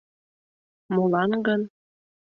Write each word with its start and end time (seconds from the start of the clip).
Молан 0.93 1.31
гын? 1.45 1.61